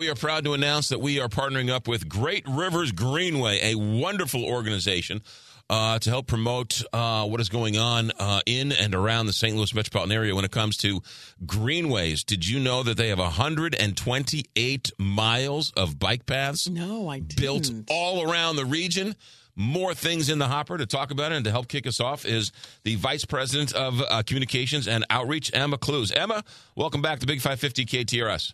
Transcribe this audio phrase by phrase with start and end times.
[0.00, 3.74] We are proud to announce that we are partnering up with Great Rivers Greenway, a
[3.74, 5.22] wonderful organization
[5.68, 9.56] uh, to help promote uh, what is going on uh, in and around the St.
[9.56, 11.02] Louis metropolitan area when it comes to
[11.44, 12.22] greenways.
[12.22, 16.68] Did you know that they have 128 miles of bike paths?
[16.68, 17.40] No, I didn't.
[17.40, 19.16] Built all around the region.
[19.56, 22.24] More things in the hopper to talk about it and to help kick us off
[22.24, 22.52] is
[22.84, 26.16] the Vice President of uh, Communications and Outreach, Emma Klues.
[26.16, 26.44] Emma,
[26.76, 28.52] welcome back to Big 550 KTRS.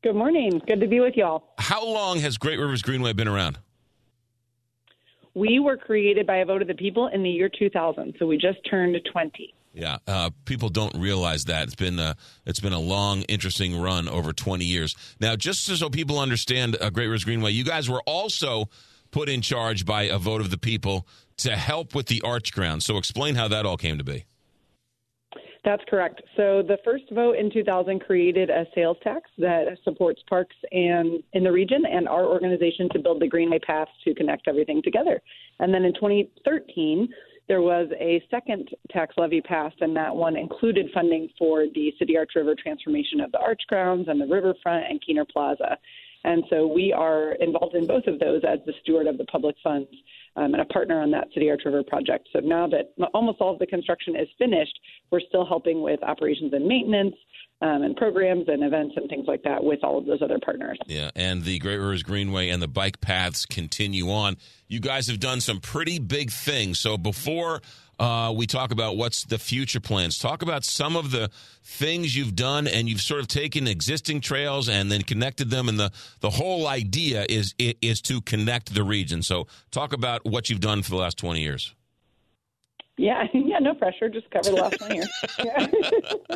[0.00, 0.62] Good morning.
[0.64, 1.42] Good to be with y'all.
[1.58, 3.58] How long has Great Rivers Greenway been around?
[5.34, 8.36] We were created by a vote of the people in the year 2000, so we
[8.36, 9.54] just turned 20.
[9.74, 14.08] Yeah, uh, people don't realize that it's been a it's been a long, interesting run
[14.08, 14.94] over 20 years.
[15.20, 18.66] Now, just so people understand, uh, Great Rivers Greenway, you guys were also
[19.10, 21.06] put in charge by a vote of the people
[21.38, 22.82] to help with the arch ground.
[22.84, 24.26] So, explain how that all came to be.
[25.68, 26.22] That's correct.
[26.34, 31.44] So the first vote in 2000 created a sales tax that supports parks and in
[31.44, 35.20] the region and our organization to build the Greenway Path to connect everything together.
[35.60, 37.06] And then in 2013,
[37.48, 42.16] there was a second tax levy passed, and that one included funding for the City
[42.16, 45.76] Arch River transformation of the arch grounds and the riverfront and Kiener Plaza.
[46.24, 49.56] And so we are involved in both of those as the steward of the public
[49.62, 49.88] funds
[50.36, 52.28] um, and a partner on that City Arch River project.
[52.32, 54.78] So now that almost all of the construction is finished,
[55.10, 57.14] we're still helping with operations and maintenance.
[57.60, 60.78] Um, and programs and events and things like that with all of those other partners.
[60.86, 64.36] Yeah, and the Great Rivers Greenway and the bike paths continue on.
[64.68, 66.78] You guys have done some pretty big things.
[66.78, 67.60] So before
[67.98, 70.18] uh, we talk about what's the future plans.
[70.18, 71.30] Talk about some of the
[71.62, 75.68] things you've done, and you've sort of taken existing trails and then connected them.
[75.68, 75.90] And the
[76.20, 79.22] the whole idea is is to connect the region.
[79.22, 81.74] So, talk about what you've done for the last twenty years.
[82.98, 84.08] Yeah, yeah, no pressure.
[84.08, 85.06] Just cover the last one here.
[85.44, 85.66] Yeah.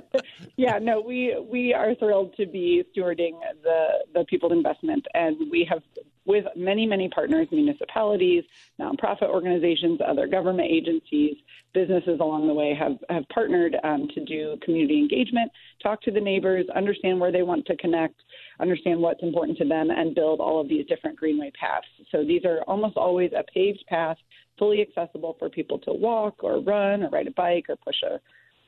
[0.56, 3.32] yeah, no, we we are thrilled to be stewarding
[3.62, 5.82] the the People's Investment, and we have
[6.24, 8.44] with many many partners, municipalities,
[8.80, 11.36] nonprofit organizations, other government agencies,
[11.74, 15.50] businesses along the way have have partnered um, to do community engagement,
[15.82, 18.14] talk to the neighbors, understand where they want to connect,
[18.60, 21.86] understand what's important to them, and build all of these different greenway paths.
[22.10, 24.16] So these are almost always a paved path
[24.58, 28.20] fully accessible for people to walk or run or ride a bike or push a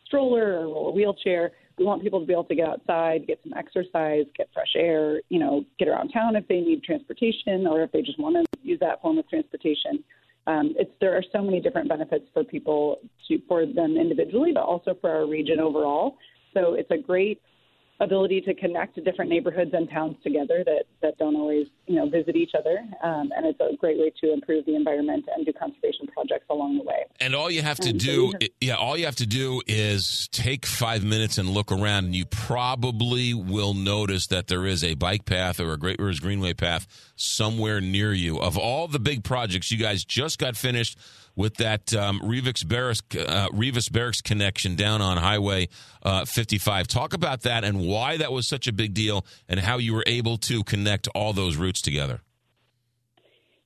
[0.06, 1.52] stroller or roll a wheelchair.
[1.78, 5.20] We want people to be able to get outside, get some exercise, get fresh air,
[5.28, 8.44] you know, get around town if they need transportation or if they just want to
[8.62, 10.04] use that form of transportation.
[10.46, 14.62] Um, it's there are so many different benefits for people to, for them individually, but
[14.62, 16.16] also for our region overall.
[16.52, 17.40] So it's a great
[18.04, 22.36] ability to connect different neighborhoods and towns together that, that don't always, you know, visit
[22.36, 22.78] each other.
[23.02, 26.78] Um, and it's a great way to improve the environment and do conservation projects along
[26.78, 27.04] the way.
[27.20, 29.62] And all you have to and do, so have- yeah, all you have to do
[29.66, 34.84] is take five minutes and look around, and you probably will notice that there is
[34.84, 36.86] a bike path or a Great Rivers Greenway path
[37.16, 38.38] somewhere near you.
[38.38, 40.98] Of all the big projects you guys just got finished
[41.36, 45.68] with that um, Revis Barracks uh, connection down on Highway
[46.02, 46.86] uh, 55.
[46.86, 50.04] Talk about that and why that was such a big deal, and how you were
[50.06, 52.20] able to connect all those routes together.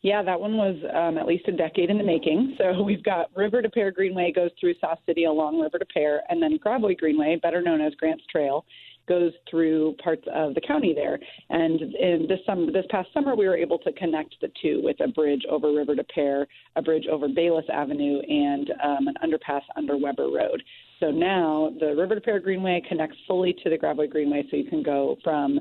[0.01, 2.57] Yeah, that one was um, at least a decade in the making.
[2.59, 6.23] So we've got River des Peres Greenway goes through South City along River des Peres,
[6.29, 8.65] and then Gravois Greenway, better known as Grants Trail,
[9.09, 11.19] goes through parts of the county there.
[11.51, 15.01] And in this summer, this past summer, we were able to connect the two with
[15.01, 16.47] a bridge over River des Peres,
[16.77, 20.63] a bridge over Bayless Avenue, and um, an underpass under Weber Road.
[21.01, 24.69] So now the River des Peres Greenway connects fully to the Gravois Greenway, so you
[24.69, 25.61] can go from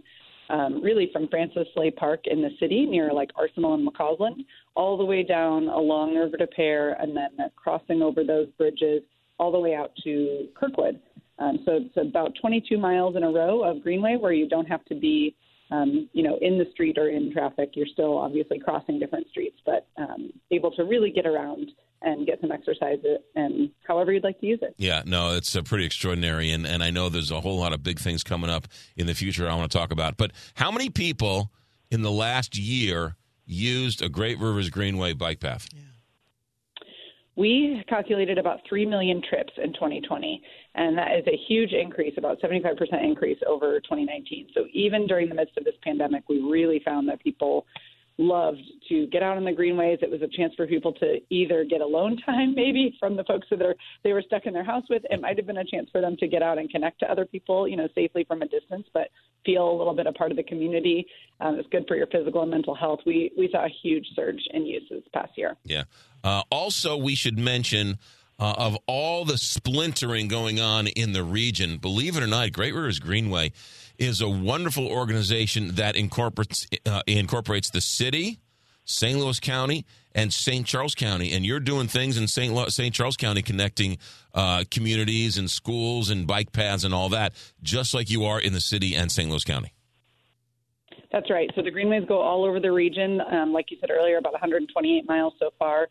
[0.50, 4.98] um, really from Francis Slay Park in the city near like Arsenal and McCausland, all
[4.98, 9.04] the way down along River des Peres, and then crossing over those bridges
[9.40, 11.00] all the way out to Kirkwood.
[11.40, 14.84] Um, so it's about 22 miles in a row of greenway where you don't have
[14.86, 15.36] to be,
[15.72, 17.72] um, you know, in the street or in traffic.
[17.74, 21.72] You're still obviously crossing different streets, but um, able to really get around
[22.02, 23.00] and get some exercise
[23.36, 24.76] and however you'd like to use it.
[24.78, 26.52] Yeah, no, it's uh, pretty extraordinary.
[26.52, 29.16] And, and I know there's a whole lot of big things coming up in the
[29.16, 30.18] future I want to talk about.
[30.18, 31.52] But how many people
[31.90, 33.16] in the last year
[33.46, 35.68] used a Great Rivers Greenway bike path?
[35.74, 35.82] Yeah.
[37.38, 40.42] We calculated about 3 million trips in 2020,
[40.74, 44.48] and that is a huge increase, about 75% increase over 2019.
[44.56, 47.68] So even during the midst of this pandemic, we really found that people
[48.18, 50.00] loved to get out on the greenways.
[50.02, 53.48] It was a chance for people to either get alone time, maybe from the folks
[53.50, 55.04] that are they were stuck in their house with.
[55.10, 57.26] It might have been a chance for them to get out and connect to other
[57.26, 59.10] people, you know, safely from a distance, but
[59.46, 61.08] feel a little bit a part of the community.
[61.40, 63.00] Um, it's good for your physical and mental health.
[63.06, 65.56] We we saw a huge surge in use this past year.
[65.64, 65.84] Yeah.
[66.24, 68.00] Uh, also, we should mention
[68.40, 72.74] uh, of all the splintering going on in the region, believe it or not, Great
[72.74, 73.52] Rivers Greenway
[73.98, 78.40] is a wonderful organization that incorporates uh, incorporates the city,
[78.86, 79.18] St.
[79.18, 80.66] Louis County, and St.
[80.66, 82.54] Charles County, and you're doing things in St.
[82.54, 82.94] Lo- St.
[82.94, 83.98] Charles County, connecting
[84.34, 88.54] uh, communities and schools and bike paths and all that, just like you are in
[88.54, 89.30] the city and St.
[89.30, 89.74] Louis County.
[91.12, 91.50] That's right.
[91.56, 93.22] So the greenways go all over the region.
[93.32, 95.88] Um, like you said earlier, about 128 miles so far.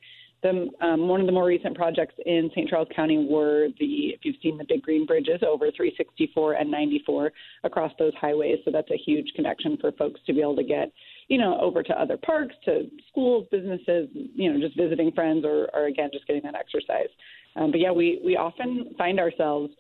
[0.47, 2.69] The, um, one of the more recent projects in St.
[2.69, 7.33] Charles County were the, if you've seen the big green bridges over 364 and 94
[7.65, 8.59] across those highways.
[8.65, 10.93] So that's a huge connection for folks to be able to get,
[11.27, 15.69] you know, over to other parks, to schools, businesses, you know, just visiting friends or,
[15.75, 17.09] or again, just getting that exercise.
[17.57, 19.73] Um, but yeah, we, we often find ourselves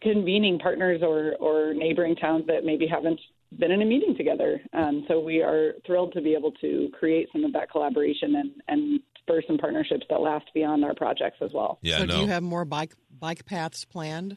[0.00, 3.18] convening partners or, or neighboring towns that maybe haven't
[3.58, 4.60] been in a meeting together.
[4.74, 8.50] Um, so we are thrilled to be able to create some of that collaboration and,
[8.68, 11.78] and spur some partnerships that last beyond our projects as well.
[11.82, 12.14] Yeah, so no.
[12.14, 14.36] do you have more bike bike paths planned?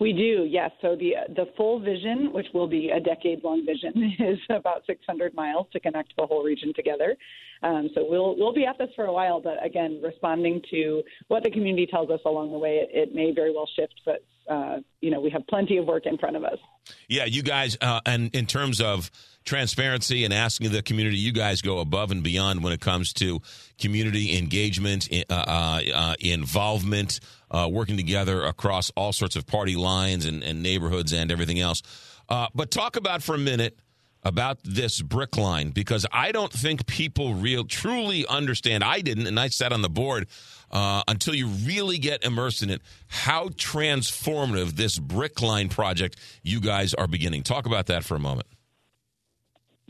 [0.00, 0.70] We do, yes.
[0.80, 5.34] So the the full vision, which will be a decade long vision, is about 600
[5.34, 7.16] miles to connect the whole region together.
[7.62, 11.44] Um, so we'll we'll be at this for a while, but again, responding to what
[11.44, 14.78] the community tells us along the way, it, it may very well shift, but uh,
[15.00, 16.58] you know we have plenty of work in front of us.
[17.08, 19.10] Yeah, you guys, uh, and in terms of
[19.44, 23.40] transparency and asking the community, you guys go above and beyond when it comes to
[23.78, 30.24] community engagement, uh, uh, uh, involvement, uh, working together across all sorts of party lines
[30.24, 31.82] and, and neighborhoods and everything else.
[32.28, 33.78] but talk about for a minute
[34.24, 38.84] about this Brickline because I don't think people real truly understand.
[38.84, 40.28] I didn't, and I sat on the board
[40.70, 42.82] uh, until you really get immersed in it.
[43.08, 47.42] How transformative this Brickline project you guys are beginning.
[47.42, 48.46] Talk about that for a moment.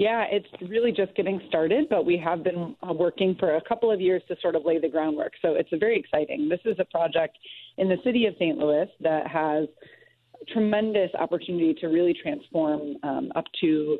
[0.03, 3.89] Yeah, it's really just getting started, but we have been uh, working for a couple
[3.93, 5.31] of years to sort of lay the groundwork.
[5.41, 6.49] So it's very exciting.
[6.49, 7.39] This is a project
[7.79, 8.59] in the city of St.
[8.59, 9.69] Louis that has
[10.53, 13.99] tremendous opportunity to really transform um, up to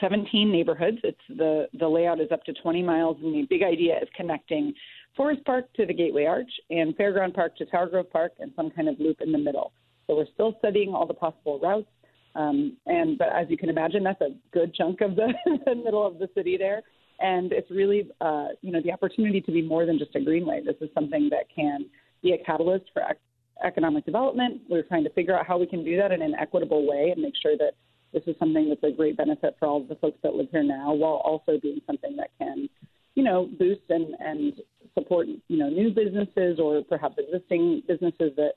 [0.00, 0.96] 17 neighborhoods.
[1.04, 4.72] It's the the layout is up to 20 miles, and the big idea is connecting
[5.14, 8.70] Forest Park to the Gateway Arch and Fairground Park to Tower Grove Park, and some
[8.70, 9.74] kind of loop in the middle.
[10.06, 11.88] So we're still studying all the possible routes.
[12.34, 15.32] Um, and but as you can imagine, that's a good chunk of the,
[15.74, 16.82] middle of the city there.
[17.20, 20.62] And it's really, uh, you know, the opportunity to be more than just a greenway.
[20.64, 21.86] This is something that can
[22.22, 23.20] be a catalyst for ec-
[23.64, 24.62] economic development.
[24.68, 27.22] We're trying to figure out how we can do that in an equitable way and
[27.22, 27.74] make sure that
[28.12, 30.62] this is something that's a great benefit for all of the folks that live here
[30.62, 32.68] now, while also being something that can,
[33.14, 34.54] you know, boost and and
[34.94, 38.52] support, you know, new businesses or perhaps existing businesses that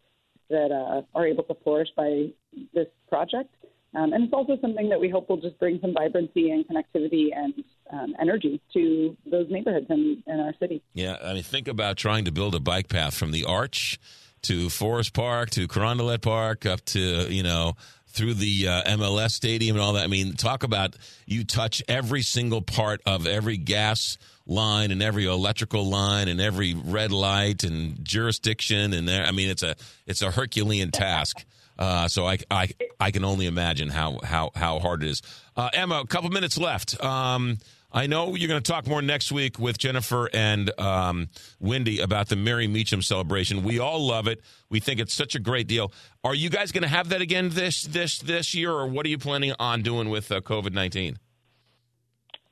[0.49, 2.27] that uh, are able to flourish by
[2.73, 3.53] this project.
[3.97, 7.29] Um, and it's also something that we hope will just bring some vibrancy and connectivity
[7.35, 10.83] and um, energy to those neighborhoods in, in our city.
[10.93, 13.99] Yeah, I mean, think about trying to build a bike path from the Arch
[14.43, 16.99] to Forest Park to Carondelet Park up to,
[17.33, 17.73] you know,
[18.05, 20.03] through the uh, MLS stadium and all that.
[20.03, 20.95] I mean, talk about
[21.25, 26.75] you touch every single part of every gas line and every electrical line and every
[26.75, 29.25] red light and jurisdiction and there.
[29.25, 31.45] I mean, it's a it's a Herculean task.
[31.77, 32.69] Uh, so I, I
[32.99, 35.21] I can only imagine how how how hard it is.
[35.55, 37.01] Uh, Emma, a couple minutes left.
[37.03, 37.57] Um,
[37.91, 41.29] I know you're going to talk more next week with Jennifer and um,
[41.59, 43.63] Wendy about the Mary Meachum celebration.
[43.63, 44.41] We all love it.
[44.69, 45.93] We think it's such a great deal.
[46.23, 49.09] Are you guys going to have that again this this this year, or what are
[49.09, 51.17] you planning on doing with uh, COVID nineteen?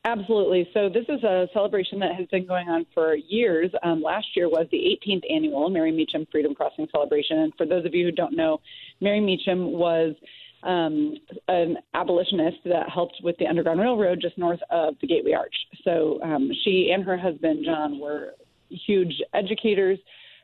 [0.06, 0.70] Absolutely.
[0.72, 3.72] So this is a celebration that has been going on for years.
[3.82, 7.40] Um, last year was the 18th annual Mary Meachum Freedom Crossing celebration.
[7.40, 8.62] And for those of you who don't know,
[9.02, 10.14] Mary Meachum was
[10.62, 11.16] um,
[11.48, 15.56] an abolitionist that helped with the Underground Railroad just north of the Gateway Arch.
[15.84, 18.36] So um, she and her husband John were
[18.70, 19.98] huge educators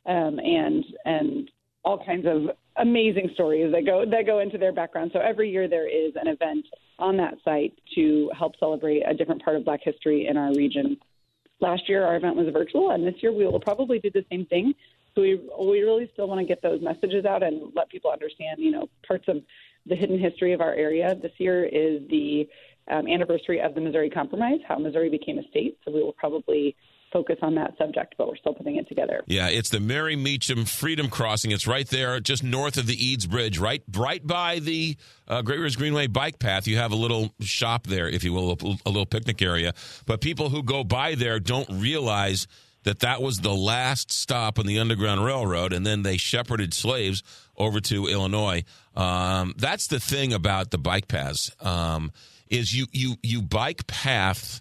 [0.07, 1.51] um, and and
[1.83, 5.11] all kinds of amazing stories that go that go into their background.
[5.13, 6.65] So every year there is an event
[6.99, 10.97] on that site to help celebrate a different part of Black history in our region.
[11.59, 14.45] Last year, our event was virtual, and this year we will probably do the same
[14.47, 14.73] thing.
[15.13, 18.59] So we we really still want to get those messages out and let people understand,
[18.59, 19.37] you know, parts of
[19.85, 21.15] the hidden history of our area.
[21.15, 22.47] This year is the
[22.89, 25.77] um, anniversary of the Missouri Compromise, how Missouri became a state.
[25.85, 26.75] So we will probably
[27.11, 29.21] focus on that subject, but we're still putting it together.
[29.25, 31.51] Yeah, it's the Mary Meachum Freedom Crossing.
[31.51, 35.57] It's right there, just north of the Eads Bridge, right, right by the uh, Great
[35.57, 36.67] Rivers Greenway bike path.
[36.67, 39.73] You have a little shop there, if you will, a, a little picnic area.
[40.05, 42.47] But people who go by there don't realize
[42.83, 47.23] that that was the last stop on the Underground Railroad, and then they shepherded slaves
[47.57, 48.63] over to Illinois.
[48.95, 52.11] Um, that's the thing about the bike paths um,
[52.49, 54.59] is you you you bike path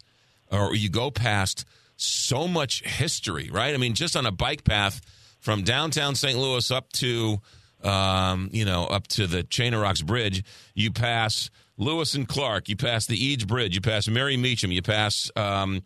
[0.51, 1.65] or you go past
[2.01, 3.75] so much history, right?
[3.75, 5.01] I mean, just on a bike path
[5.39, 6.39] from downtown St.
[6.39, 7.41] Louis up to
[7.83, 10.45] um, you know up to the Chain of Rocks Bridge.
[10.75, 12.69] You pass Lewis and Clark.
[12.69, 13.75] You pass the Eads Bridge.
[13.75, 14.73] You pass Mary Meachum.
[14.73, 15.31] You pass.
[15.37, 15.83] Um,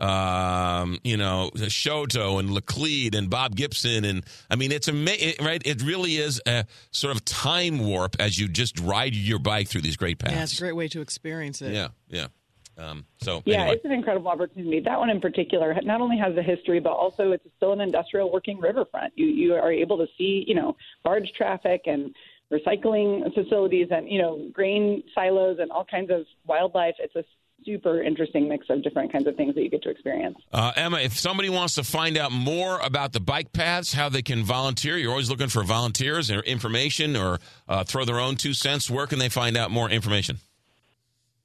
[0.00, 4.04] um, you know, Chouteau and Laclede and Bob Gibson.
[4.04, 5.60] And I mean, it's amazing, right?
[5.64, 9.80] It really is a sort of time warp as you just ride your bike through
[9.80, 10.34] these great paths.
[10.34, 11.72] Yeah, it's a great way to experience it.
[11.72, 12.28] Yeah, yeah.
[12.78, 13.76] Um, so yeah, anyway.
[13.76, 14.80] it's an incredible opportunity.
[14.80, 18.32] That one in particular not only has a history, but also it's still an industrial
[18.32, 19.12] working riverfront.
[19.16, 22.14] You you are able to see you know barge traffic and
[22.52, 26.94] recycling facilities and you know grain silos and all kinds of wildlife.
[27.00, 27.24] It's a
[27.64, 30.38] super interesting mix of different kinds of things that you get to experience.
[30.52, 34.22] Uh, Emma, if somebody wants to find out more about the bike paths, how they
[34.22, 38.54] can volunteer, you're always looking for volunteers or information or uh, throw their own two
[38.54, 38.88] cents.
[38.88, 40.38] Where can they find out more information?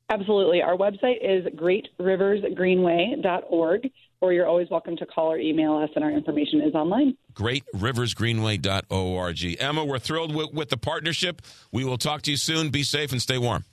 [0.10, 0.62] Absolutely.
[0.62, 3.90] Our website is greatriversgreenway.org,
[4.22, 7.16] or you're always welcome to call or email us, and our information is online.
[7.34, 9.58] Greatriversgreenway.org.
[9.60, 11.42] Emma, we're thrilled with, with the partnership.
[11.72, 12.70] We will talk to you soon.
[12.70, 13.64] Be safe and stay warm.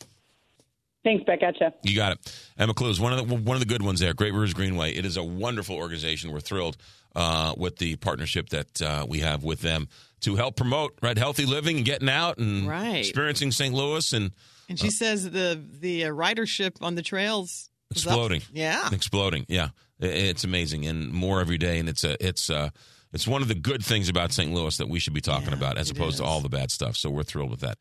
[1.02, 1.40] Thanks, Beck.
[1.40, 1.72] Gotcha.
[1.82, 2.42] You got it.
[2.58, 4.12] Emma Klues, one of the one of the good ones there.
[4.12, 4.92] Great Rivers Greenway.
[4.94, 6.30] It is a wonderful organization.
[6.30, 6.76] We're thrilled
[7.16, 9.88] uh, with the partnership that uh, we have with them
[10.20, 12.96] to help promote right healthy living and getting out and Right.
[12.98, 13.74] experiencing St.
[13.74, 14.32] Louis and
[14.68, 18.12] And she says the the uh, ridership on the trails is up.
[18.12, 18.42] exploding.
[18.52, 18.88] Yeah.
[18.92, 19.46] exploding.
[19.48, 19.70] Yeah,
[20.02, 21.78] I- it's amazing and more every day.
[21.78, 22.68] And it's a it's uh
[23.12, 24.52] it's one of the good things about St.
[24.52, 26.70] Louis that we should be talking Yeah, about as it opposed to all the bad
[26.70, 26.96] stuff.
[26.96, 27.78] So we're thrilled with that.